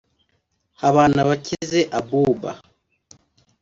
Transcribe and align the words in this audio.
Habanabakize 0.81 1.79
Abuba 1.99 2.51